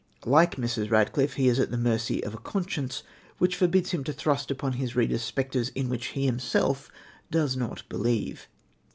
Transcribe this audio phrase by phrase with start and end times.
[0.25, 0.89] Like Mrs.
[0.89, 3.03] Radcliffe he is at the mercy of a conscience
[3.37, 6.89] which forbids him to thrust upon his readers spectres in which he himself
[7.29, 8.47] does not believe.